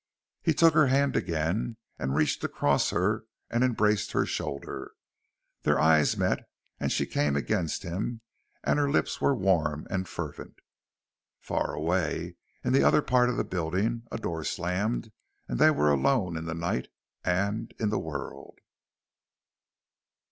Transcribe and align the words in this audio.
He 0.41 0.55
took 0.55 0.73
her 0.73 0.87
hand 0.87 1.15
again 1.15 1.77
and 1.99 2.15
reached 2.15 2.43
across 2.43 2.89
her 2.89 3.25
and 3.51 3.63
embraced 3.63 4.13
her 4.13 4.25
shoulder. 4.25 4.93
Their 5.61 5.79
eyes 5.79 6.17
met 6.17 6.49
and 6.79 6.91
she 6.91 7.05
came 7.05 7.35
against 7.35 7.83
him 7.83 8.21
and 8.63 8.79
her 8.79 8.89
lips 8.89 9.21
were 9.21 9.35
warm 9.35 9.85
and 9.91 10.09
fervent. 10.09 10.55
Far 11.39 11.75
away 11.75 12.35
in 12.63 12.73
the 12.73 12.83
other 12.83 13.03
part 13.03 13.29
of 13.29 13.37
the 13.37 13.43
building, 13.43 14.01
a 14.11 14.17
door 14.17 14.43
slammed 14.43 15.11
and 15.47 15.59
they 15.59 15.69
were 15.69 15.91
alone 15.91 16.35
in 16.35 16.45
the 16.45 16.55
night 16.55 16.87
and 17.23 17.71
in 17.79 17.89
the 17.89 17.99
world. 17.99 18.57